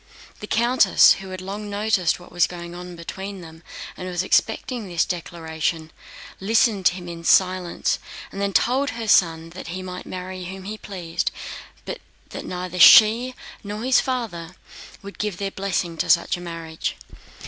[0.39, 3.61] The countess, who had long noticed what was going on between them
[3.95, 5.91] and was expecting this declaration,
[6.39, 7.99] listened to him in silence
[8.31, 11.29] and then told her son that he might marry whom he pleased,
[11.85, 14.55] but that neither she nor his father
[15.03, 16.95] would give their blessing to such a marriage.